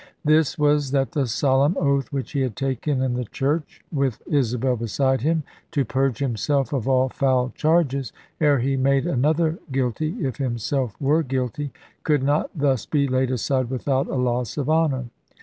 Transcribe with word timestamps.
This 0.25 0.57
was 0.57 0.89
that 0.93 1.11
the 1.11 1.27
solemn 1.27 1.77
oath 1.79 2.11
which 2.11 2.31
he 2.31 2.41
had 2.41 2.55
taken 2.55 3.03
in 3.03 3.13
the 3.13 3.25
church, 3.25 3.83
with 3.91 4.19
Isabel 4.25 4.75
beside 4.75 5.21
him, 5.21 5.43
to 5.73 5.85
purge 5.85 6.17
himself 6.17 6.73
of 6.73 6.89
all 6.89 7.07
foul 7.07 7.51
charges 7.55 8.11
(ere 8.39 8.57
he 8.57 8.75
made 8.75 9.05
another 9.05 9.59
guilty, 9.71 10.15
if 10.25 10.37
himself 10.37 10.99
were 10.99 11.21
guilty), 11.21 11.71
could 12.03 12.23
not 12.23 12.49
thus 12.55 12.87
be 12.87 13.07
laid 13.07 13.29
aside 13.29 13.69
without 13.69 14.07
a 14.07 14.15
loss 14.15 14.57
of 14.57 14.71
honour. 14.71 15.05